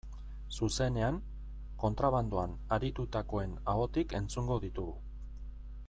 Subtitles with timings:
[0.59, 1.19] Zuzenean,
[1.83, 4.99] kontrabandoan aritutakoen ahotik entzungo ditugu.